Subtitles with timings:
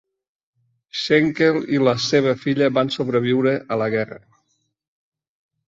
[1.01, 4.21] Schenkl i la seva filla van sobreviure a la guerra.